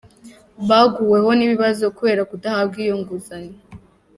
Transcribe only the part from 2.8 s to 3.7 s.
iyo nguzanyo.